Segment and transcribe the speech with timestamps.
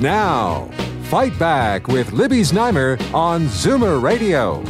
[0.00, 0.64] Now,
[1.10, 4.62] Fight Back with Libby Znaimer on Zoomer Radio.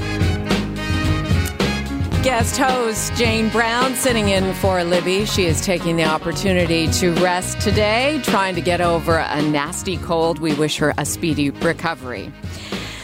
[2.25, 5.25] Guest host Jane Brown sitting in for Libby.
[5.27, 10.41] She is taking the opportunity to rest today, trying to get over a nasty cold.
[10.41, 12.33] We wish her a speedy recovery.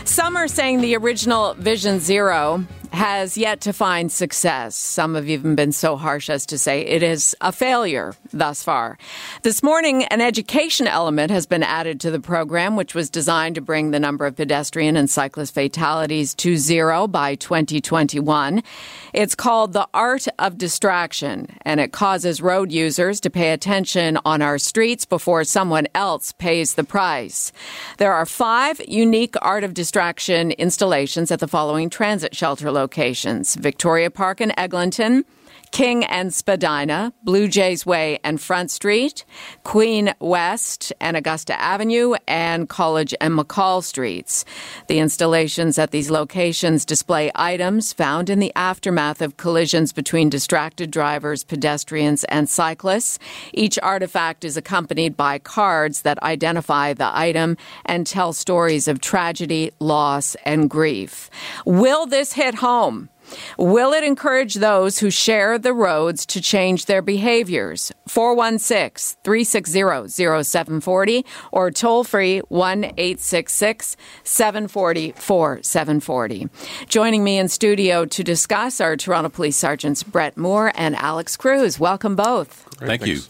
[0.04, 4.76] Some are saying the original Vision Zero has yet to find success.
[4.76, 8.98] Some have even been so harsh as to say it is a failure thus far.
[9.42, 13.60] This morning, an education element has been added to the program, which was designed to
[13.60, 18.62] bring the number of pedestrian and cyclist fatalities to zero by 2021.
[19.12, 24.42] It's called the art of distraction, and it causes road users to pay attention on
[24.42, 27.52] our streets before someone else pays the price.
[27.98, 33.56] There are five unique art of distraction installations at the following transit shelter locations.
[33.56, 35.24] Victoria Park and Eglinton,
[35.70, 39.24] King and Spadina, Blue Jays Way and Front Street,
[39.62, 44.44] Queen West and Augusta Avenue, and College and McCaul Streets.
[44.88, 50.90] The installations at these locations display items found in the aftermath of collisions between distracted
[50.90, 53.18] drivers, pedestrians, and cyclists.
[53.52, 59.72] Each artifact is accompanied by cards that identify the item and tell stories of tragedy,
[59.78, 61.30] loss, and grief.
[61.64, 63.08] Will this hit home?
[63.58, 67.92] Will it encourage those who share the roads to change their behaviors?
[68.08, 76.48] 416 360 0740 or toll free 1 866 740 4740.
[76.88, 81.78] Joining me in studio to discuss are Toronto Police Sergeants Brett Moore and Alex Cruz.
[81.78, 82.65] Welcome both.
[82.76, 83.20] Great, Thank you.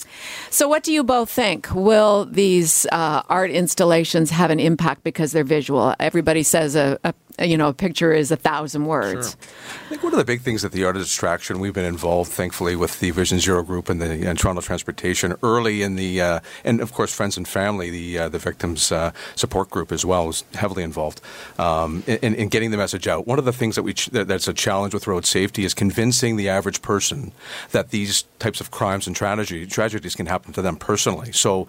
[0.51, 1.73] So, what do you both think?
[1.73, 5.95] Will these uh, art installations have an impact because they're visual?
[6.01, 9.31] Everybody says a, a you know, a picture is a thousand words.
[9.31, 9.39] Sure.
[9.85, 12.31] I think one of the big things that the art of distraction, we've been involved,
[12.31, 16.41] thankfully, with the Vision Zero group and the and Toronto Transportation early in the, uh,
[16.65, 20.27] and of course, friends and family, the uh, the victims uh, support group as well
[20.27, 21.21] was heavily involved
[21.59, 23.27] um, in, in, getting the message out.
[23.27, 26.37] One of the things that we ch- that's a challenge with road safety is convincing
[26.37, 27.33] the average person
[27.73, 31.33] that these types of crimes and tragedy, tragedies can happen to them personally.
[31.33, 31.67] So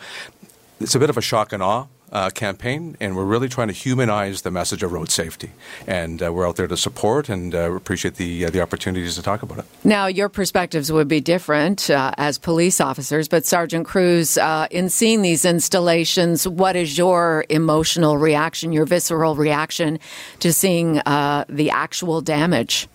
[0.80, 3.74] it's a bit of a shock and awe uh, campaign, and we're really trying to
[3.74, 5.52] humanize the message of road safety.
[5.86, 9.22] And uh, we're out there to support and uh, appreciate the uh, the opportunities to
[9.22, 9.66] talk about it.
[9.84, 14.90] Now, your perspectives would be different uh, as police officers, but Sergeant Cruz, uh, in
[14.90, 20.00] seeing these installations, what is your emotional reaction, your visceral reaction
[20.40, 22.88] to seeing the actual damage?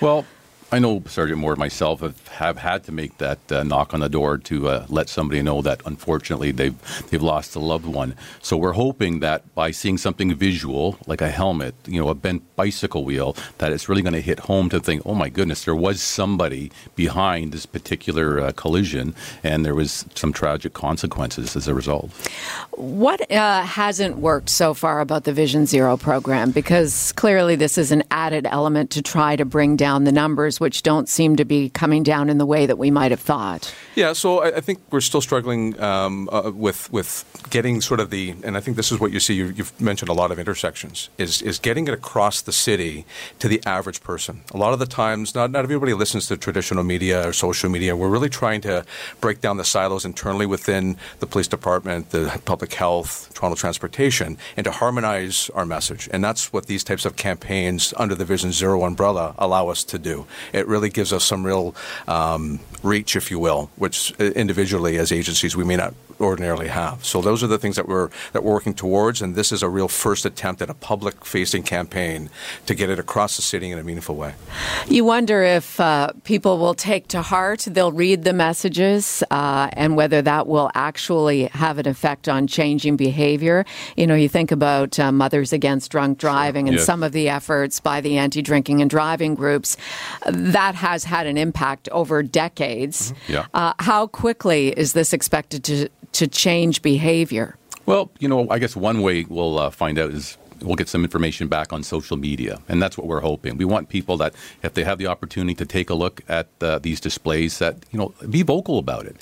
[0.00, 0.24] Well,
[0.72, 4.08] I know Sergeant Moore myself have, have had to make that uh, knock on the
[4.08, 6.76] door to uh, let somebody know that unfortunately they've
[7.10, 8.14] they've lost a loved one.
[8.40, 12.44] So we're hoping that by seeing something visual like a helmet, you know, a bent
[12.54, 15.74] bicycle wheel, that it's really going to hit home to think, oh my goodness, there
[15.74, 21.74] was somebody behind this particular uh, collision, and there was some tragic consequences as a
[21.74, 22.10] result.
[22.72, 26.52] What uh, hasn't worked so far about the Vision Zero program?
[26.52, 30.82] Because clearly this is an added element to try to bring down the numbers which
[30.82, 33.74] don't seem to be coming down in the way that we might have thought.
[33.94, 38.10] Yeah, so I, I think we're still struggling um, uh, with with getting sort of
[38.10, 39.34] the, and I think this is what you see.
[39.34, 41.08] You, have mentioned a lot of intersections.
[41.16, 43.06] Is is getting it across the city
[43.38, 44.42] to the average person.
[44.52, 47.96] A lot of the times, not not everybody listens to traditional media or social media.
[47.96, 48.84] We're really trying to
[49.20, 54.64] break down the silos internally within the police department, the public health, Toronto transportation, and
[54.64, 56.08] to harmonize our message.
[56.12, 59.98] And that's what these types of campaigns under the Vision Zero umbrella allow us to
[59.98, 61.74] do it really gives us some real
[62.08, 67.02] um, reach, if you will, which uh, individually as agencies we may not ordinarily have.
[67.02, 69.68] So those are the things that we're that we're working towards, and this is a
[69.68, 72.28] real first attempt at a public-facing campaign
[72.66, 74.34] to get it across the city in a meaningful way.
[74.86, 79.96] You wonder if uh, people will take to heart, they'll read the messages, uh, and
[79.96, 83.64] whether that will actually have an effect on changing behavior.
[83.96, 86.86] You know, you think about uh, Mothers Against Drunk Driving and yes.
[86.86, 89.76] some of the efforts by the anti-drinking and driving groups
[90.48, 93.12] that has had an impact over decades.
[93.12, 93.32] Mm-hmm.
[93.32, 93.46] Yeah.
[93.54, 97.56] Uh, how quickly is this expected to, to change behavior?
[97.86, 101.04] Well, you know, I guess one way we'll uh, find out is we'll get some
[101.04, 103.56] information back on social media, and that's what we're hoping.
[103.56, 106.78] We want people that, if they have the opportunity to take a look at uh,
[106.78, 109.16] these displays, that you know, be vocal about it.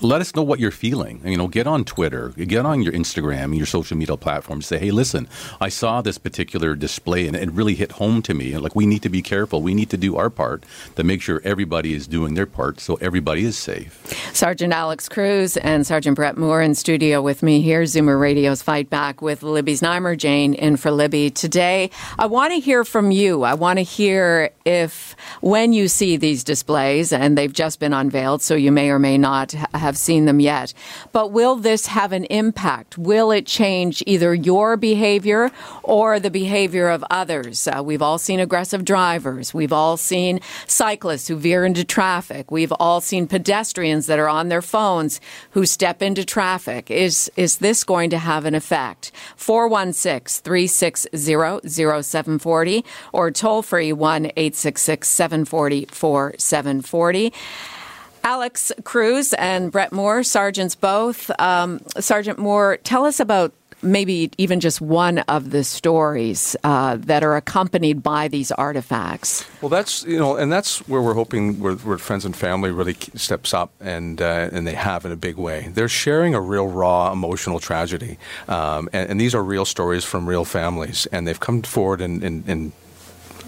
[0.00, 1.20] Let us know what you're feeling.
[1.24, 4.66] You know, get on Twitter, get on your Instagram, your social media platforms.
[4.66, 5.28] Say, hey, listen,
[5.60, 8.52] I saw this particular display, and it really hit home to me.
[8.52, 9.62] And Like, we need to be careful.
[9.62, 10.64] We need to do our part
[10.96, 14.02] to make sure everybody is doing their part, so everybody is safe.
[14.32, 17.82] Sergeant Alex Cruz and Sergeant Brett Moore in studio with me here.
[17.82, 21.90] Zoomer Radio's Fight Back with Libby Znaimer, Jane in for Libby today.
[22.18, 23.42] I want to hear from you.
[23.42, 28.42] I want to hear if when you see these displays, and they've just been unveiled,
[28.42, 30.74] so you may or may not have seen them yet,
[31.12, 32.98] but will this have an impact?
[32.98, 35.52] Will it change either your behavior
[35.82, 37.68] or the behavior of others?
[37.68, 39.54] Uh, we've all seen aggressive drivers.
[39.54, 42.50] We've all seen cyclists who veer into traffic.
[42.50, 45.20] We've all seen pedestrians that are on their phones
[45.50, 46.90] who step into traffic.
[46.90, 49.12] Is, is this going to have an effect?
[49.36, 57.32] 416 360 0740 or toll free 1 866 740 4740.
[58.24, 61.30] Alex Cruz and Brett Moore, sergeants both.
[61.38, 67.22] Um, Sergeant Moore, tell us about maybe even just one of the stories uh, that
[67.22, 69.44] are accompanied by these artifacts.
[69.60, 72.96] Well, that's you know, and that's where we're hoping where, where friends and family really
[73.14, 75.68] steps up, and uh, and they have in a big way.
[75.72, 78.18] They're sharing a real raw emotional tragedy,
[78.48, 82.22] um, and, and, these are real stories from real families, and they've come forward and.
[82.22, 82.72] and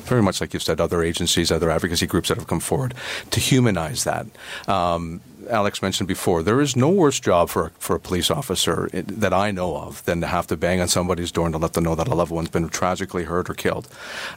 [0.09, 2.95] very much like you've said, other agencies, other advocacy groups that have come forward
[3.31, 4.27] to humanize that.
[4.67, 9.33] Um, Alex mentioned before, there is no worse job for, for a police officer that
[9.33, 11.85] I know of than to have to bang on somebody's door and to let them
[11.85, 13.89] know that a loved one's been tragically hurt or killed.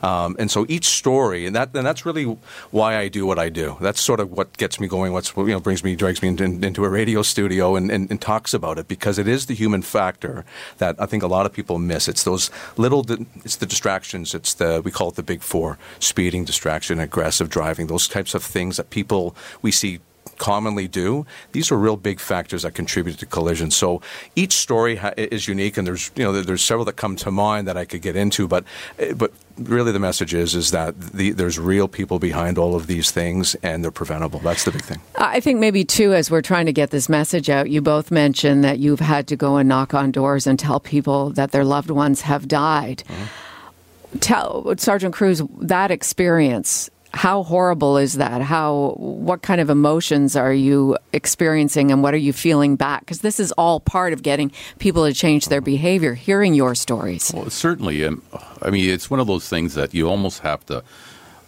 [0.01, 2.25] Um, and so each story, and that and that's really
[2.71, 3.77] why I do what I do.
[3.81, 5.13] That's sort of what gets me going.
[5.13, 8.21] What's you know brings me drags me into, into a radio studio and, and, and,
[8.21, 10.45] talks about it because it is the human factor
[10.77, 12.07] that I think a lot of people miss.
[12.07, 13.05] It's those little,
[13.43, 14.33] it's the distractions.
[14.35, 17.87] It's the we call it the big four: speeding, distraction, aggressive driving.
[17.87, 19.99] Those types of things that people we see
[20.41, 23.75] commonly do, these are real big factors that contribute to collisions.
[23.75, 24.01] So
[24.35, 27.67] each story ha- is unique, and there's you know there's several that come to mind
[27.67, 28.63] that I could get into, but
[28.97, 32.87] eh, but really the message is is that the, there's real people behind all of
[32.87, 34.39] these things, and they're preventable.
[34.39, 34.99] That's the big thing.
[35.15, 38.63] I think maybe too, as we're trying to get this message out, you both mentioned
[38.63, 41.91] that you've had to go and knock on doors and tell people that their loved
[41.91, 43.03] ones have died.
[43.07, 44.17] Mm-hmm.
[44.19, 48.41] Tell Sergeant Cruz that experience how horrible is that?
[48.41, 53.01] How what kind of emotions are you experiencing and what are you feeling back?
[53.01, 56.13] Because this is all part of getting people to change their behavior.
[56.13, 57.31] Hearing your stories.
[57.33, 58.21] Well, certainly, um,
[58.61, 60.83] I mean, it's one of those things that you almost have to.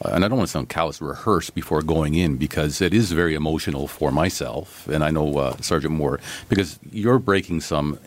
[0.04, 3.12] Uh, and I don't want to sound callous, rehearse before going in because it is
[3.12, 6.20] very emotional for myself, and I know uh, Sergeant Moore
[6.50, 8.00] because you're breaking some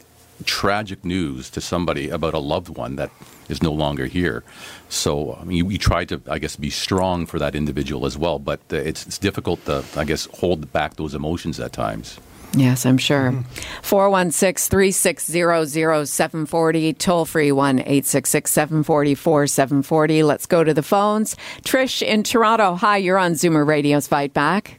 [0.44, 3.10] tragic news to somebody about a loved one that
[3.48, 4.44] is no longer here.
[4.88, 8.38] So I mean, we try to, I guess, be strong for that individual as well.
[8.38, 12.18] But uh, it's, it's difficult to, I guess, hold back those emotions at times.
[12.54, 13.32] Yes, I'm sure.
[13.82, 20.22] 416 360 0740, toll free 1 866 740 4740.
[20.22, 21.36] Let's go to the phones.
[21.62, 22.74] Trish in Toronto.
[22.76, 24.78] Hi, you're on Zoomer Radio's Fight Back.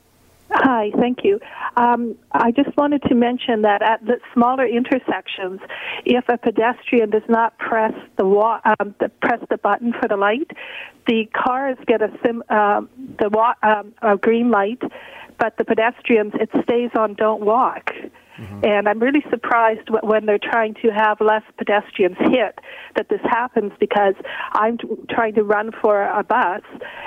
[0.52, 1.40] Hi, thank you.
[1.78, 5.60] Um, I just wanted to mention that at the smaller intersections,
[6.06, 10.18] if a pedestrian does not press the, wa- um, the press the button for the
[10.18, 10.50] light,
[11.06, 12.82] the cars get a sim uh,
[13.20, 14.82] the wa- um, a green light,
[15.38, 17.92] but the pedestrians it stays on don't walk.
[18.40, 18.66] Mm-hmm.
[18.66, 22.60] And I'm really surprised when they're trying to have less pedestrians hit
[22.96, 24.14] that this happens because
[24.54, 24.78] I'm
[25.10, 26.62] trying to run for a bus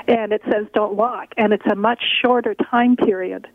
[0.07, 3.49] and it says don't walk, and it's a much shorter time period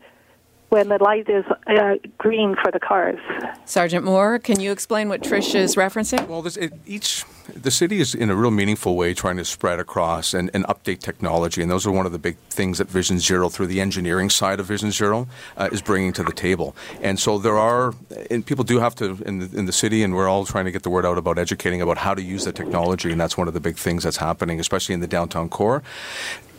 [0.68, 3.18] when the light is uh, green for the cars.
[3.64, 6.26] Sergeant Moore, can you explain what Trish is referencing?
[6.26, 7.24] Well, this, it, each
[7.62, 11.00] the city is in a real meaningful way trying to spread across and, and, update
[11.00, 14.30] technology, and those are one of the big things that Vision Zero, through the engineering
[14.30, 16.76] side of Vision Zero, uh, is bringing to the table.
[17.02, 17.94] And so there are,
[18.30, 20.70] and people do have to in the, in the city, and we're all trying to
[20.70, 23.48] get the word out about educating about how to use the technology, and that's one
[23.48, 25.82] of the big things that's happening, especially in the downtown core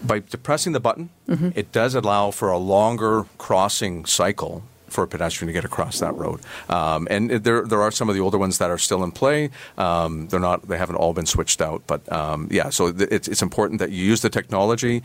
[0.03, 1.49] by depressing the button, mm-hmm.
[1.55, 6.15] it does allow for a longer crossing cycle for a pedestrian to get across that
[6.15, 6.39] road.
[6.69, 9.49] Um, and there, there are some of the older ones that are still in play.
[9.77, 11.83] Um, they're not, they haven't all been switched out.
[11.87, 15.03] But um, yeah, so th- it's, it's important that you use the technology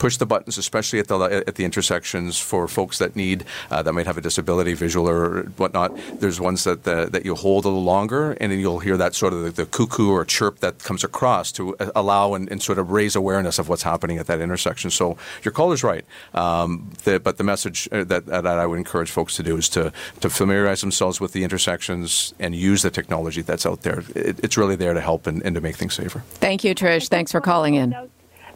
[0.00, 3.92] push the buttons, especially at the at the intersections for folks that need uh, that
[3.92, 5.90] might have a disability, visual or whatnot.
[6.20, 9.14] There's ones that the, that you hold a little longer, and then you'll hear that
[9.14, 12.60] sort of the, the cuckoo or chirp that comes across to uh, allow and, and,
[12.60, 14.90] sort of raise awareness of what's happening at that intersection.
[14.90, 16.04] So your caller's right,
[16.34, 19.68] um, the, but the message uh, that, that I would encourage folks to do is
[19.70, 24.02] to to familiarize themselves with the intersections and use the technology that's out there.
[24.14, 26.20] It, it's really there to help and, and to make things safer.
[26.40, 27.08] Thank you, Trish.
[27.08, 27.94] Thanks for calling in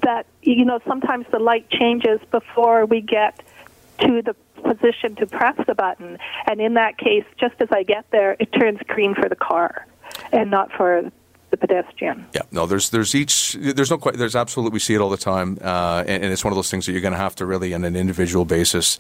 [0.05, 3.43] that you know sometimes the light changes before we get
[4.01, 8.05] to the position to press the button and in that case just as i get
[8.11, 9.87] there it turns green for the car
[10.33, 11.11] and not for
[11.55, 12.27] the pedestrian.
[12.35, 15.17] Yeah, no, there's there's each there's no quite there's absolutely we see it all the
[15.17, 17.47] time, uh, and, and, it's one of those things that you're going to have to
[17.47, 18.99] really on an individual basis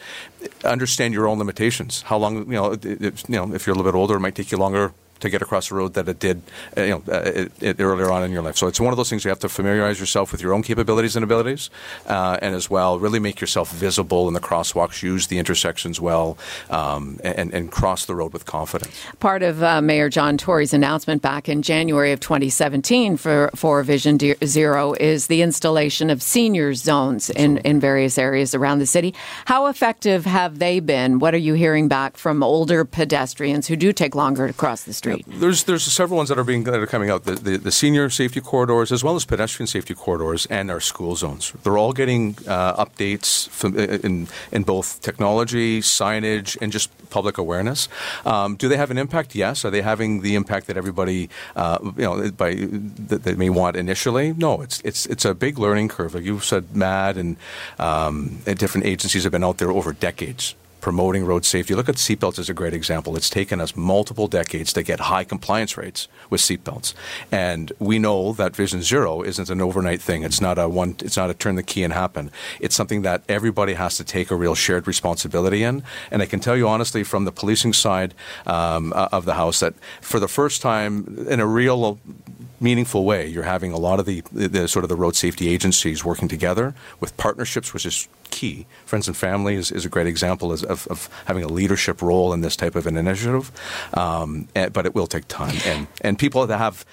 [0.64, 2.02] understand your own limitations.
[2.02, 4.52] How long you know you know if you're a little bit older, it might take
[4.52, 6.42] you longer to get across the road that it did
[6.76, 8.56] uh, you know, uh, it, it earlier on in your life.
[8.56, 11.16] So it's one of those things you have to familiarize yourself with your own capabilities
[11.16, 11.70] and abilities,
[12.06, 16.36] uh, and as well really make yourself visible in the crosswalks, use the intersections well,
[16.70, 19.00] um, and, and, cross the road with confidence.
[19.20, 24.18] Part of uh, Mayor John Tory's announcement back in January of 2017 for, for Vision
[24.44, 29.14] Zero is the installation of senior zones in, in various areas around the city.
[29.46, 31.18] How effective have they been?
[31.18, 34.92] What are you hearing back from older pedestrians who do take longer to cross the
[34.92, 35.03] street?
[35.04, 35.24] Street?
[35.28, 37.24] There's there's several ones that are being that are coming out.
[37.24, 41.16] The, the, the senior safety corridors as well as pedestrian safety corridors and our school
[41.16, 41.52] zones.
[41.62, 47.88] They're all getting uh, updates from, in in both technology, signage, and just public awareness.
[48.24, 49.34] Um, do they have an impact?
[49.34, 49.64] Yes.
[49.64, 52.54] Are they having the impact that everybody uh, you know by
[53.08, 54.32] that they may want initially?
[54.32, 54.62] No.
[54.62, 56.14] It's it's it's a big learning curve.
[56.14, 57.36] Like you said, MADD and,
[57.78, 61.74] um, and different agencies have been out there over decades promoting road safety.
[61.74, 63.16] Look at seatbelts as a great example.
[63.16, 66.92] It's taken us multiple decades to get high compliance rates with seatbelts,
[67.32, 70.24] and we know that Vision Zero isn't an overnight thing.
[70.24, 70.96] It's not a one.
[70.98, 72.30] It's not a turn the key and happen.
[72.60, 75.82] It's something that everybody has to take a real shared responsibility in.
[76.10, 78.12] And I can tell you honestly, from the policing side
[78.46, 79.72] um, of the house, that
[80.02, 81.98] for the first time in a real
[82.64, 83.26] meaningful way.
[83.28, 86.74] You're having a lot of the, the, sort of the road safety agencies working together
[86.98, 88.66] with partnerships, which is key.
[88.86, 92.40] Friends and family is, is a great example of, of, having a leadership role in
[92.40, 93.52] this type of an initiative.
[93.94, 96.84] Um, and, but it will take time, and and people that have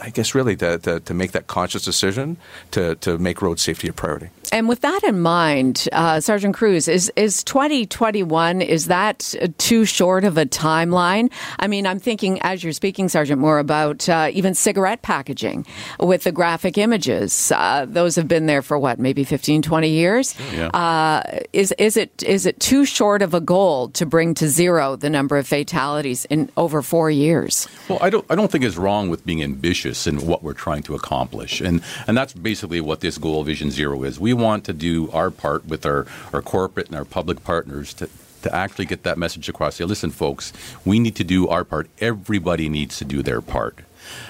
[0.00, 2.38] I guess really to, to, to, make that conscious decision
[2.70, 4.30] to, to make road safety a priority.
[4.52, 10.24] And with that in mind, uh, Sergeant Cruz, is, is 2021, is that too short
[10.24, 11.30] of a timeline?
[11.58, 15.66] I mean, I'm thinking, as you're speaking, Sergeant, more about uh, even cigarette packaging
[16.00, 17.52] with the graphic images.
[17.52, 20.34] Uh, those have been there for what, maybe 15, 20 years?
[20.52, 20.68] Yeah.
[20.68, 24.96] Uh, is, is, it, is it too short of a goal to bring to zero
[24.96, 27.68] the number of fatalities in over four years?
[27.88, 30.52] Well, I don't, I don't think it's wrong with being ambitious ambitious in what we're
[30.52, 31.60] trying to accomplish.
[31.60, 34.20] And, and that's basically what this goal Vision Zero is.
[34.20, 38.08] We want to do our part with our, our corporate and our public partners to,
[38.42, 39.76] to actually get that message across.
[39.76, 40.52] Say, listen, folks,
[40.84, 41.88] we need to do our part.
[42.00, 43.80] Everybody needs to do their part.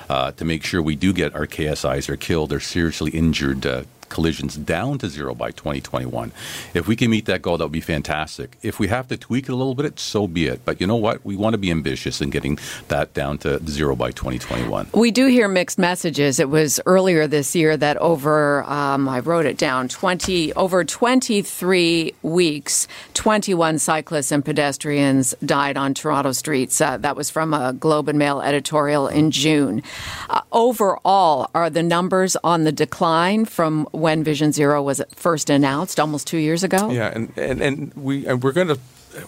[0.09, 3.83] Uh, to make sure we do get our KSIs or killed or seriously injured uh,
[4.09, 6.33] collisions down to zero by 2021.
[6.73, 8.57] If we can meet that goal, that would be fantastic.
[8.63, 10.65] If we have to tweak it a little bit, so be it.
[10.65, 11.25] But you know what?
[11.25, 12.59] We want to be ambitious in getting
[12.89, 14.89] that down to zero by 2021.
[14.93, 16.39] We do hear mixed messages.
[16.39, 22.15] It was earlier this year that over, um, I wrote it down, 20 over 23
[22.23, 26.81] weeks, 21 cyclists and pedestrians died on Toronto streets.
[26.81, 29.83] Uh, that was from a Globe and Mail editorial in June.
[30.31, 35.99] Uh, overall, are the numbers on the decline from when Vision Zero was first announced
[35.99, 36.91] almost two years ago.
[36.91, 38.79] Yeah, and, and, and we and we're going to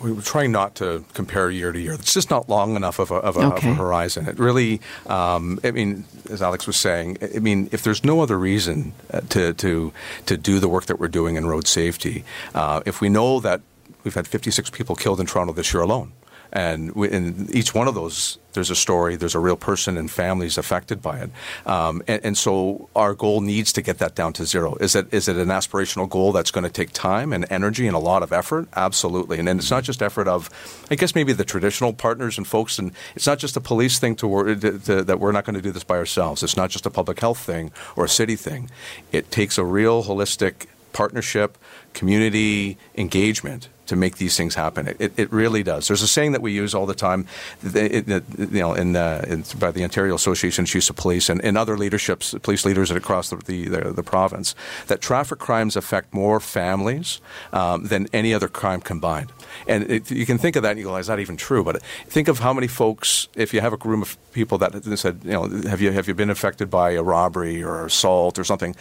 [0.02, 1.94] we were trying not to compare year to year.
[1.94, 3.70] It's just not long enough of a, of a, okay.
[3.70, 4.28] of a horizon.
[4.28, 8.38] It really, um, I mean, as Alex was saying, I mean, if there's no other
[8.38, 9.94] reason uh, to to
[10.26, 13.62] to do the work that we're doing in road safety, uh, if we know that
[14.04, 16.12] we've had 56 people killed in Toronto this year alone,
[16.52, 20.10] and we, in each one of those, there's a story, there's a real person and
[20.10, 21.30] families affected by it.
[21.66, 24.74] Um, and, and, so our goal needs to get that down to zero.
[24.76, 27.94] Is it, is it an aspirational goal that's going to take time and energy and
[27.94, 28.68] a lot of effort?
[28.74, 29.38] Absolutely.
[29.38, 30.48] And, and it's not just effort of,
[30.90, 34.16] I guess, maybe the traditional partners and folks, and it's not just a police thing
[34.16, 36.42] to, to, to that we're not going to do this by ourselves.
[36.42, 38.70] It's not just a public health thing or a city thing.
[39.12, 41.58] It takes a real holistic partnership,
[41.92, 44.88] community engagement to make these things happen.
[44.98, 45.88] It, it really does.
[45.88, 47.26] There's a saying that we use all the time,
[47.62, 51.28] it, it, you know, in, uh, in, by the Ontario Association of Chiefs of Police
[51.28, 54.54] and, and other leaderships, police leaders across the, the, the, the province,
[54.86, 57.20] that traffic crimes affect more families
[57.52, 59.32] um, than any other crime combined.
[59.66, 61.64] And it, you can think of that and you go, is that even true?
[61.64, 65.20] But think of how many folks, if you have a room of people that said,
[65.24, 68.74] you know, have you, have you been affected by a robbery or assault or something?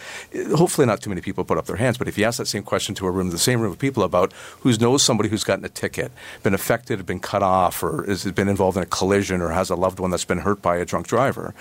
[0.54, 2.62] Hopefully not too many people put up their hands, but if you ask that same
[2.62, 5.62] question to a room, the same room of people about who knows somebody who's gotten
[5.62, 6.10] a ticket,
[6.42, 9.76] been affected, been cut off, or has been involved in a collision or has a
[9.76, 11.54] loved one that's been hurt by a drunk driver,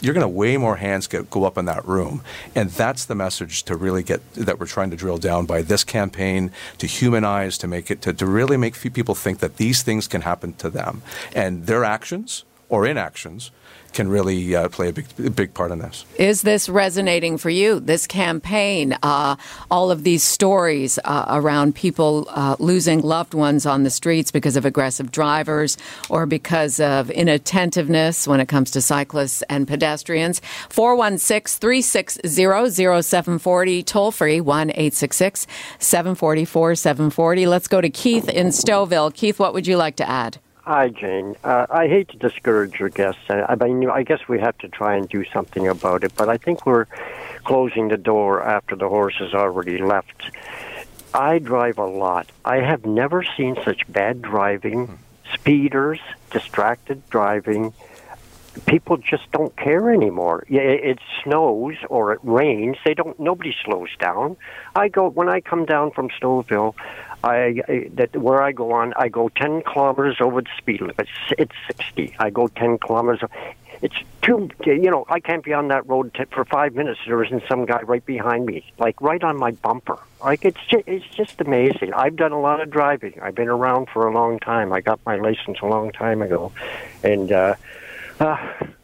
[0.00, 2.22] you're going to way more hands get, go up in that room.
[2.54, 5.84] And that's the message to really get that we're trying to drill down by this
[5.84, 10.08] campaign to humanize, to make it, to, to really make people think that these things
[10.08, 11.02] can happen to them.
[11.34, 13.50] And their actions or inactions
[13.92, 16.04] can really uh, play a big, big part in this.
[16.16, 17.80] Is this resonating for you?
[17.80, 19.36] This campaign, uh,
[19.70, 24.56] all of these stories uh, around people uh, losing loved ones on the streets because
[24.56, 25.76] of aggressive drivers
[26.08, 30.40] or because of inattentiveness when it comes to cyclists and pedestrians.
[30.68, 35.46] 416 360 0740, toll free 1 866
[35.78, 37.46] 740 4740.
[37.46, 39.12] Let's go to Keith in Stouffville.
[39.14, 40.38] Keith, what would you like to add?
[40.68, 41.34] Hi, Jane.
[41.42, 43.22] Uh, I hate to discourage your guests.
[43.30, 46.36] I mean, I guess we have to try and do something about it, but I
[46.36, 46.84] think we're
[47.44, 50.30] closing the door after the horse has already left.
[51.14, 52.30] I drive a lot.
[52.44, 54.98] I have never seen such bad driving,
[55.32, 56.00] speeders,
[56.32, 57.72] distracted driving.
[58.66, 60.44] People just don't care anymore.
[60.48, 62.76] It snows or it rains.
[62.84, 63.18] They don't.
[63.18, 64.36] Nobody slows down.
[64.76, 66.74] I go when I come down from Stouffville.
[67.24, 70.96] I, I that where I go on, I go 10 kilometers over the speed limit.
[70.98, 72.16] It's, it's 60.
[72.18, 73.28] I go 10 kilometers.
[73.80, 77.00] It's too, you know, I can't be on that road t- for five minutes.
[77.06, 79.98] There isn't some guy right behind me, like right on my bumper.
[80.22, 81.92] Like it's just, it's just amazing.
[81.94, 83.18] I've done a lot of driving.
[83.22, 84.72] I've been around for a long time.
[84.72, 86.52] I got my license a long time ago,
[87.04, 87.54] and uh,
[88.20, 88.36] uh,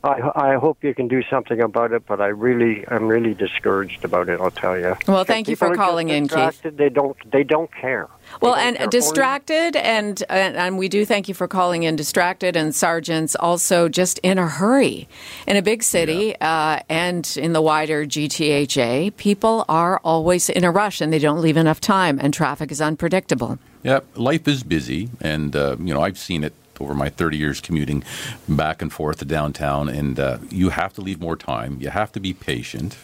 [0.04, 4.04] I, I hope you can do something about it, but I really, I'm really discouraged
[4.04, 4.40] about it.
[4.40, 4.96] I'll tell you.
[5.08, 6.62] Well, thank you for calling in, Keith.
[6.62, 8.08] They don't, they don't care.
[8.40, 11.96] Well, and distracted, and, and, and we do thank you for calling in.
[11.96, 15.08] Distracted and sergeants also just in a hurry
[15.46, 16.78] in a big city yeah.
[16.78, 19.16] uh, and in the wider GTHA.
[19.16, 22.80] People are always in a rush, and they don't leave enough time, and traffic is
[22.80, 23.58] unpredictable.
[23.82, 27.60] Yeah, life is busy, and uh, you know I've seen it over my 30 years
[27.60, 28.02] commuting
[28.48, 31.78] back and forth to downtown, and uh, you have to leave more time.
[31.80, 32.96] You have to be patient.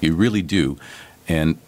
[0.00, 0.78] You really do.
[1.28, 1.58] And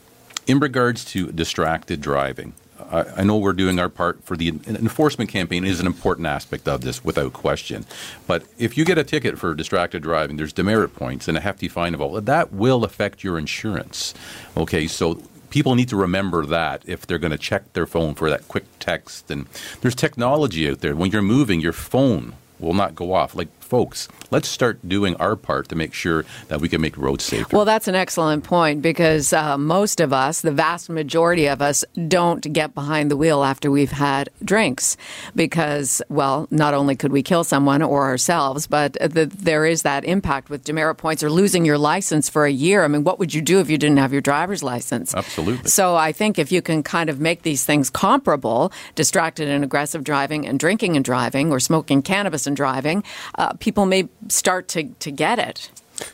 [0.46, 2.54] in regards to distracted driving,
[2.90, 6.68] I, I know we're doing our part for the enforcement campaign is an important aspect
[6.68, 7.84] of this without question.
[8.26, 11.68] But if you get a ticket for distracted driving, there's demerit points and a hefty
[11.68, 12.26] fine involved.
[12.26, 14.14] That will affect your insurance.
[14.56, 18.28] Okay, so people need to remember that if they're going to check their phone for
[18.28, 19.30] that quick text.
[19.30, 19.46] And
[19.80, 20.96] there's technology out there.
[20.96, 23.34] When you're moving, your phone will not go off.
[23.34, 27.24] Like folks, let's start doing our part to make sure that we can make roads
[27.24, 27.56] safer.
[27.56, 31.84] Well, that's an excellent point because uh, most of us, the vast majority of us,
[32.06, 34.96] don't get behind the wheel after we've had drinks
[35.34, 40.04] because, well, not only could we kill someone or ourselves, but the, there is that
[40.04, 42.84] impact with demerit points or losing your license for a year.
[42.84, 45.16] I mean, what would you do if you didn't have your driver's license?
[45.16, 45.68] Absolutely.
[45.68, 50.04] So I think if you can kind of make these things comparable, distracted and aggressive
[50.04, 53.02] driving and drinking and driving or smoking cannabis and driving,
[53.34, 55.70] uh, people may start to, to get it.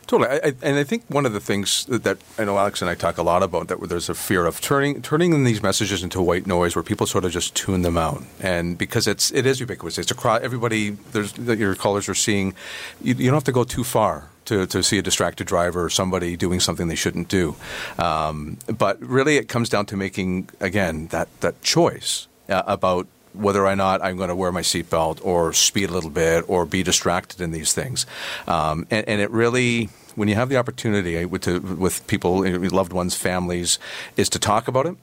[0.07, 2.81] Totally, I, I, and I think one of the things that, that, I know Alex
[2.81, 6.03] and I talk a lot about that there's a fear of turning turning these messages
[6.03, 9.47] into white noise, where people sort of just tune them out, and because it's it
[9.47, 10.91] is ubiquitous, it's across everybody.
[11.13, 12.55] There's your callers are seeing.
[13.03, 15.91] You, you don't have to go too far to, to see a distracted driver or
[15.91, 17.57] somebody doing something they shouldn't do.
[17.99, 23.67] Um, but really, it comes down to making again that that choice uh, about whether
[23.67, 26.83] or not I'm going to wear my seatbelt or speed a little bit or be
[26.83, 28.07] distracted in these things.
[28.47, 32.45] Um, and, and, it really, when you have the opportunity eh, with, to, with people,
[32.71, 33.79] loved ones, families,
[34.17, 34.97] is to talk about it.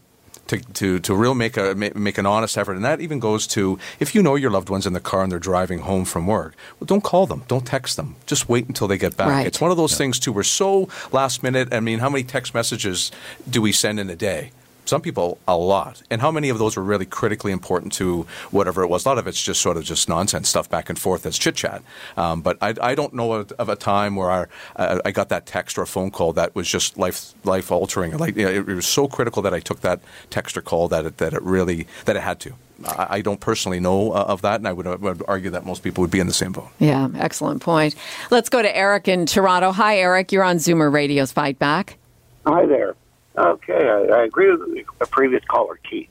[0.47, 3.77] To, to, to real make a make an honest effort, and that even goes to
[3.99, 6.55] if you know your loved ones in the car and they're driving home from work.
[6.79, 8.15] Well, don't call them, don't text them.
[8.27, 9.27] Just wait until they get back.
[9.27, 9.45] Right.
[9.45, 10.31] It's one of those things too.
[10.31, 11.73] We're so last minute.
[11.73, 13.11] I mean, how many text messages
[13.49, 14.51] do we send in a day?
[14.88, 16.02] Some people a lot.
[16.10, 19.06] And how many of those were really critically important to whatever it was?
[19.06, 21.56] A lot of it's just sort of just nonsense stuff back and forth as chit
[21.56, 21.82] chat.
[22.15, 24.45] Um, but I, I, don't know of a time where I,
[24.76, 28.17] uh, I, got that text or a phone call that was just life life altering.
[28.17, 30.88] Like you know, it, it, was so critical that I took that text or call
[30.89, 32.54] that it, that it really that it had to.
[32.86, 35.65] I, I don't personally know uh, of that, and I would, uh, would argue that
[35.65, 36.69] most people would be in the same boat.
[36.80, 37.95] Yeah, excellent point.
[38.30, 39.71] Let's go to Eric in Toronto.
[39.71, 40.32] Hi, Eric.
[40.32, 41.97] You're on Zoomer Radio's Fight Back.
[42.45, 42.95] Hi there.
[43.38, 44.62] Okay, I, I agree with
[45.00, 46.10] the previous caller, Keith.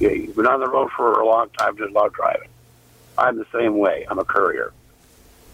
[0.00, 2.48] Yeah, you've been on the road for a long time, just love driving.
[3.16, 4.06] I'm the same way.
[4.10, 4.72] I'm a courier.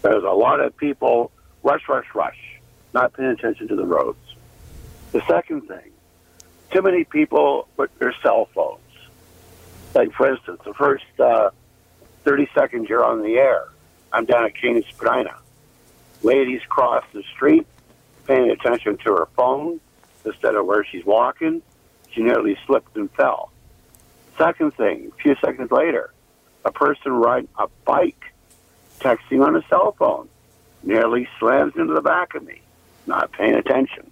[0.01, 1.31] There's a lot of people
[1.63, 2.39] rush, rush, rush,
[2.95, 4.19] not paying attention to the roads.
[5.13, 5.93] The second thing,
[6.71, 8.81] too many people with their cell phones.
[9.95, 11.51] Like, for instance, the first uh,
[12.25, 13.69] 30 seconds you're on the air,
[14.11, 15.37] I'm down at King's Spadina.
[16.23, 17.67] Ladies cross the street,
[18.27, 19.81] paying attention to her phone
[20.25, 21.63] instead of where she's walking.
[22.13, 23.51] She nearly slipped and fell.
[24.39, 26.13] Second thing, a few seconds later,
[26.65, 28.33] a person riding a bike,
[29.01, 30.29] texting on a cell phone,
[30.83, 32.61] nearly slams into the back of me,
[33.07, 34.12] not paying attention.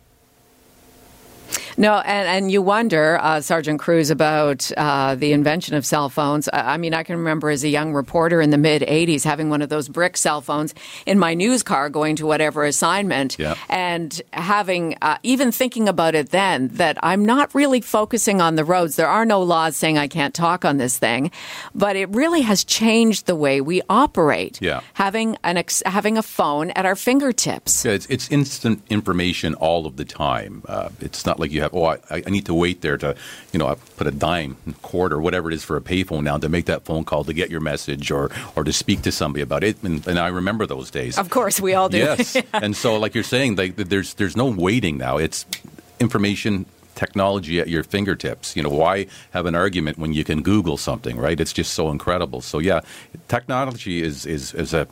[1.81, 6.47] No, and, and you wonder, uh, Sergeant Cruz, about uh, the invention of cell phones.
[6.53, 9.63] I mean, I can remember as a young reporter in the mid 80s having one
[9.63, 10.75] of those brick cell phones
[11.07, 13.55] in my news car going to whatever assignment Yeah.
[13.71, 18.65] and having, uh, even thinking about it then, that I'm not really focusing on the
[18.65, 18.97] roads.
[18.97, 21.31] There are no laws saying I can't talk on this thing,
[21.75, 24.61] but it really has changed the way we operate.
[24.61, 24.83] Yeah.
[24.93, 27.87] Having, an ex- having a phone at our fingertips.
[27.87, 30.63] Yeah, it's, it's instant information all of the time.
[30.69, 33.15] Uh, it's not like you have, oh, I, I need to wait there to,
[33.53, 36.39] you know, I put a dime, a quarter, whatever it is for a payphone now
[36.39, 39.43] to make that phone call to get your message or, or to speak to somebody
[39.43, 39.83] about it.
[39.83, 41.19] And, and I remember those days.
[41.19, 41.99] Of course, we all do.
[41.99, 45.19] Yes, and so like you're saying, like there's there's no waiting now.
[45.19, 45.47] It's
[45.99, 48.57] information technology at your fingertips.
[48.57, 51.41] You know, why have an argument when you can Google something, right?
[51.41, 52.41] It's just so incredible.
[52.43, 52.81] So yeah,
[53.29, 54.87] technology is is is a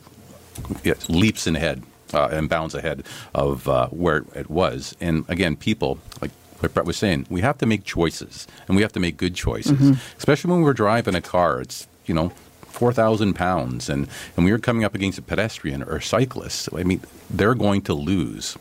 [0.83, 4.95] it leaps ahead uh, and bounds ahead of uh, where it was.
[4.99, 6.31] And again, people like.
[6.59, 9.35] What Brett was saying, we have to make choices, and we have to make good
[9.35, 10.17] choices, mm-hmm.
[10.17, 11.61] especially when we're driving a car.
[11.61, 12.29] It's you know
[12.67, 16.69] four thousand pounds, and and we are coming up against a pedestrian or cyclist.
[16.75, 18.57] I mean, they're going to lose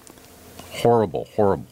[0.79, 1.67] horrible, horrible,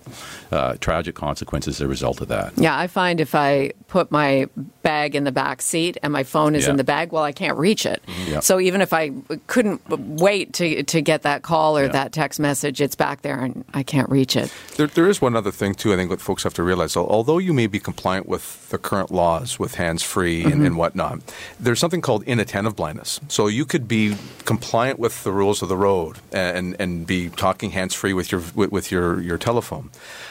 [0.53, 2.53] uh, tragic consequences as a result of that.
[2.57, 4.47] Yeah, I find if I put my
[4.83, 6.71] bag in the back seat and my phone is Yeah.
[6.71, 8.03] in the bag, well, I can't reach it.
[8.27, 8.41] Yeah.
[8.41, 9.13] So even if I
[9.47, 11.93] couldn't wait to to get that call or Yeah.
[11.93, 14.53] that text message, it's back there and I can't reach it.
[14.77, 15.93] There, there is one other thing too.
[15.93, 19.11] I think what folks have to realize, although you may be compliant with the current
[19.11, 21.21] laws with hands-free and, and whatnot,
[21.61, 23.21] there's something called inattentive blindness.
[23.29, 27.71] So you could be compliant with the rules of the road and and be talking
[27.71, 29.91] hands-free with your with, with your your telephone,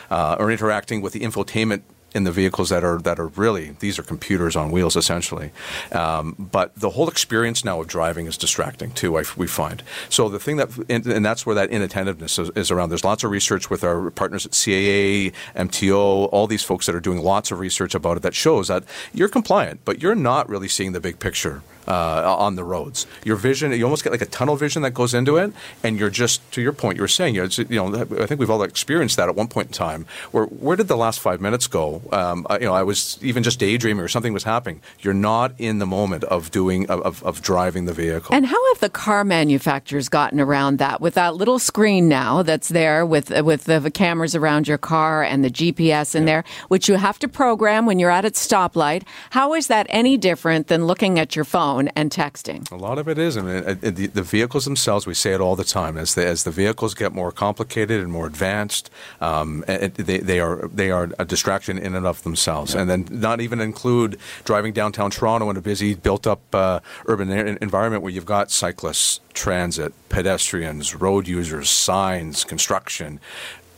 [0.09, 1.81] uh, or interacting with the infotainment
[2.15, 5.51] in the vehicles that are that are really these are computers on wheels essentially.
[5.91, 9.17] Um, but the whole experience now of driving is distracting too.
[9.19, 12.71] I, we find so the thing that and, and that's where that inattentiveness is, is
[12.71, 12.89] around.
[12.89, 17.01] There's lots of research with our partners at CAA, MTO, all these folks that are
[17.01, 20.69] doing lots of research about it that shows that you're compliant, but you're not really
[20.69, 21.61] seeing the big picture.
[21.87, 25.13] Uh, on the roads, your vision, you almost get like a tunnel vision that goes
[25.13, 26.95] into it, and you're just to your point.
[26.97, 29.35] You were saying, you know, it's, you know, I think we've all experienced that at
[29.35, 30.05] one point in time.
[30.31, 32.01] Where where did the last five minutes go?
[32.11, 34.81] Um, I- you know, I was even just daydreaming or something was happening.
[35.01, 38.33] You're not in the moment of doing of, of, of driving the vehicle.
[38.33, 42.69] And how have the car manufacturers gotten around that with that little screen now that's
[42.69, 46.95] there with with the cameras around your car and the GPS in there, which you
[46.95, 49.03] have to program when you're at its stoplight?
[49.29, 52.69] How is that any different than looking at your phone and texting?
[52.71, 53.37] A lot of it is.
[53.37, 56.25] I mean, uh, the, the vehicles themselves, we say it all the time, as the,
[56.25, 58.89] as the vehicles get more complicated and more advanced,
[59.21, 62.75] um, they, they are they are a distraction in and of themselves.
[62.75, 67.57] And then not even include driving downtown Toronto in a busy, built-up uh, urban en-
[67.61, 73.19] environment where you've got cyclists, transit, pedestrians, road users, signs, construction.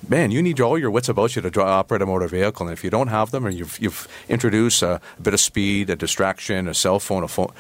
[0.07, 2.73] Man, you need all your wits about you to dri operate a motor vehicle, and
[2.73, 6.67] if you don't have them, or you've, you've introduced a, bit of speed, a distraction,
[6.67, 7.51] a cell phone, a phone,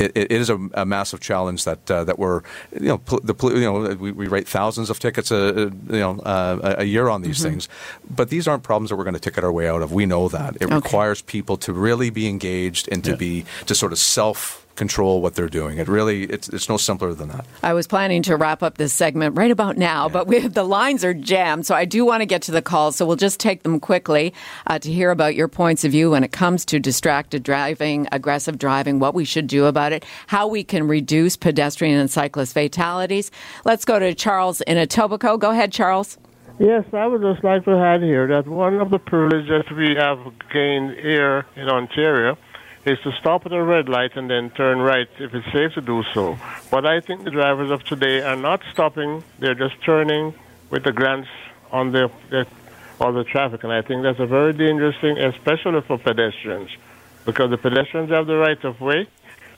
[0.00, 3.34] it, it is a, a massive challenge that uh, that we're you know pol- the
[3.34, 6.80] pol- you know we, we write thousands of tickets a, a you know uh, a
[6.82, 7.68] a year on these things,
[8.08, 9.92] but these aren't problems that we're going to ticket our way out of.
[9.92, 10.74] We know that it Okay.
[10.74, 13.16] requires people to really be engaged and to Yeah.
[13.16, 15.76] be to sort of self control what they're doing.
[15.76, 17.44] It really it's it's no simpler than that.
[17.62, 21.04] I was planning to wrap up this segment right about now, but we, the lines
[21.04, 22.96] are jammed, so I do want to get to the calls.
[22.96, 24.32] So we'll just take them quickly
[24.66, 28.56] uh, to hear about your points of view when it comes to distracted driving, aggressive
[28.56, 33.30] driving, what we should do about it, how we can reduce pedestrian and cyclist fatalities.
[33.66, 35.40] Let's go to Charles in Etobicoke.
[35.40, 36.16] Go ahead, Charles.
[36.58, 40.18] Yes, I would just like to add here that one of the privileges we have
[40.50, 42.38] gained here in Ontario
[42.84, 45.80] is to stop at a red light and then turn right if it's safe to
[45.80, 46.38] do so.
[46.70, 50.34] But I think the drivers of today are not stopping; they're just turning
[50.70, 51.26] with a glance
[51.72, 52.46] on the, the
[53.00, 56.70] on the traffic, and I think that's a very dangerous thing, especially for pedestrians,
[57.24, 59.06] because the pedestrians have the right of way.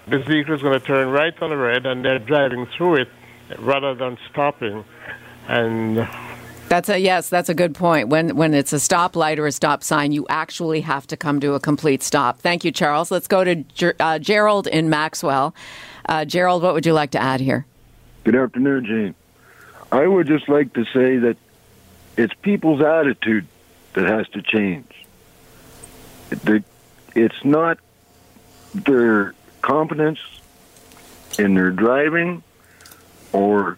[0.06, 3.08] This vehicle is going to turn right on the red, and they're driving through it
[3.58, 4.84] rather than stopping.
[5.48, 6.08] And
[6.72, 7.28] That's a yes.
[7.28, 8.08] That's a good point.
[8.08, 11.52] When when it's a stoplight or a stop sign, you actually have to come to
[11.52, 12.38] a complete stop.
[12.38, 13.10] Thank you, Charles.
[13.10, 15.54] Let's go to Ger- uh, Gerald in Maxwell.
[16.08, 17.66] Uh, Gerald, what would you like to add here?
[18.24, 19.14] Good afternoon, Jane.
[19.92, 21.36] I would just like to say that
[22.16, 23.46] it's people's attitude
[23.92, 24.90] that has to change.
[27.14, 27.80] It's not
[28.72, 30.20] their competence
[31.38, 32.42] in their driving
[33.34, 33.76] or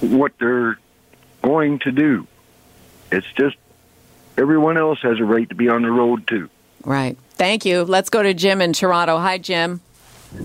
[0.00, 0.78] what they're
[1.42, 2.26] going to do.
[3.10, 3.56] It's just
[4.36, 6.48] everyone else has a right to be on the road too.
[6.84, 7.16] Right.
[7.30, 7.82] Thank you.
[7.82, 9.18] Let's go to Jim in Toronto.
[9.18, 9.80] Hi, Jim.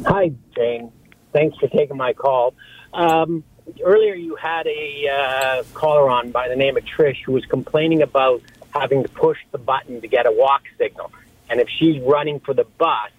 [0.06, 0.92] Hi, Jane.
[1.32, 2.54] Thanks for taking my call.
[2.94, 3.44] Um,
[3.84, 8.02] earlier, you had a uh, caller on by the name of Trish who was complaining
[8.02, 8.42] about
[8.74, 11.12] having to push the button to get a walk signal.
[11.50, 13.12] And if she's running for the bus,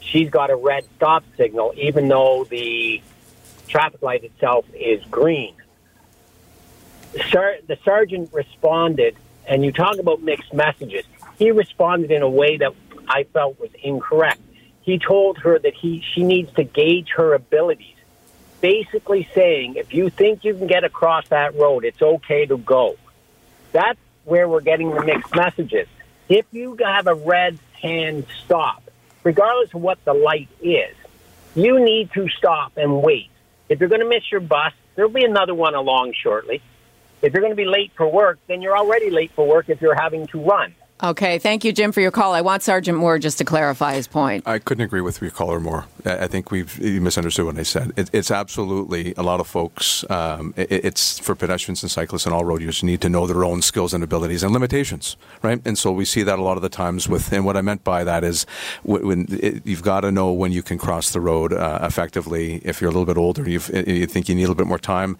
[0.00, 3.00] she's got a red stop signal, even though the
[3.70, 5.54] traffic light itself is green.
[7.12, 11.04] The sergeant responded, and you talk about mixed messages.
[11.38, 12.74] He responded in a way that
[13.08, 14.40] I felt was incorrect.
[14.82, 17.96] He told her that he she needs to gauge her abilities,
[18.60, 22.96] basically saying if you think you can get across that road, it's okay to go.
[23.72, 25.88] That's where we're getting the mixed messages.
[26.28, 28.82] If you have a red hand stop,
[29.24, 30.94] regardless of what the light is,
[31.54, 33.29] you need to stop and wait.
[33.70, 36.60] If you're going to miss your bus, there'll be another one along shortly.
[37.22, 39.80] If you're going to be late for work, then you're already late for work if
[39.80, 40.74] you're having to run.
[41.02, 42.34] Okay, thank you, Jim, for your call.
[42.34, 44.46] I want Sergeant Moore just to clarify his point.
[44.46, 45.86] I couldn't agree with your caller more.
[46.04, 47.92] I think we've misunderstood what I said.
[47.96, 50.04] It, it's absolutely a lot of folks.
[50.10, 53.44] Um, it, it's for pedestrians and cyclists and all road users need to know their
[53.44, 55.60] own skills and abilities and limitations, right?
[55.64, 57.32] And so we see that a lot of the times with.
[57.32, 58.44] And what I meant by that is
[58.82, 62.56] when it, you've got to know when you can cross the road uh, effectively.
[62.62, 65.16] If you're a little bit older, you think you need a little bit more time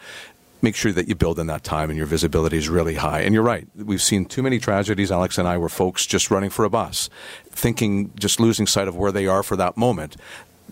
[0.62, 3.20] make sure that you build in that time and your visibility is really high.
[3.20, 3.66] And you're right.
[3.76, 7.08] We've seen too many tragedies, Alex and I, where folks just running for a bus,
[7.50, 10.16] thinking, just losing sight of where they are for that moment.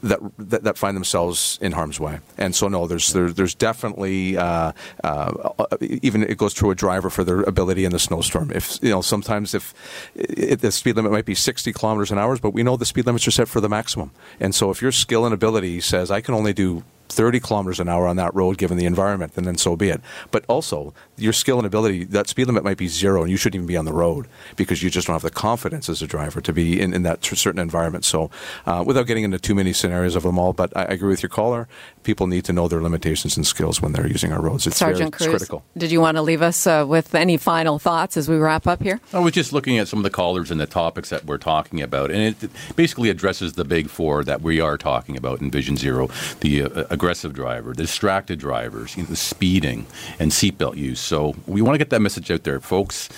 [0.01, 4.37] That, that, that find themselves in harm's way, and so no, there's there, there's definitely
[4.37, 4.71] uh,
[5.03, 5.33] uh,
[5.81, 8.53] even it goes to a driver for their ability in the snowstorm.
[8.53, 9.75] If you know sometimes if,
[10.15, 13.07] if the speed limit might be 60 kilometers an hour, but we know the speed
[13.07, 16.21] limits are set for the maximum, and so if your skill and ability says I
[16.21, 19.57] can only do 30 kilometers an hour on that road given the environment, and then
[19.57, 20.01] so be it.
[20.31, 23.57] But also, your skill and ability, that speed limit might be zero, and you shouldn't
[23.57, 26.41] even be on the road because you just don't have the confidence as a driver
[26.41, 28.05] to be in, in that certain environment.
[28.05, 28.31] So,
[28.67, 31.23] uh, without getting into too many scenarios of them all, but I, I, agree with
[31.23, 31.69] your caller.
[32.03, 34.67] People need to know their limitations and skills when they're using our roads.
[34.67, 35.65] It's, Sergeant very, Cruz, critical.
[35.77, 38.83] Did you want to leave us uh, with any final thoughts as we wrap up
[38.83, 39.01] here?
[39.13, 41.83] I was just looking at some of the callers and the topics that we're talking
[41.83, 45.77] about, and it basically addresses the big four that we are talking about in Vision
[45.77, 46.09] Zero
[46.41, 49.87] the uh, aggressive driver, the distracted drivers, you know, the speeding,
[50.19, 50.99] and seatbelt use.
[50.99, 53.09] So we want to get that message out there, folks.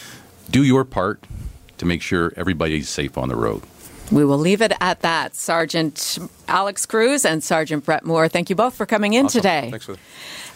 [0.51, 1.25] Do your part
[1.79, 3.62] to make sure everybody's safe on the road.
[4.12, 5.35] We will leave it at that.
[5.35, 9.40] Sergeant Alex Cruz and Sergeant Brett Moore, thank you both for coming in awesome.
[9.40, 9.69] today.
[9.71, 9.97] Thanks for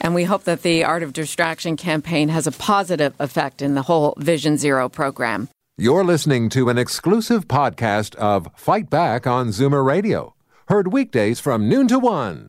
[0.03, 3.83] And we hope that the Art of Distraction campaign has a positive effect in the
[3.83, 5.49] whole Vision Zero program.
[5.79, 10.35] You're listening to an exclusive podcast of Fight Back on Zoomer Radio,
[10.69, 12.49] heard weekdays from noon to one.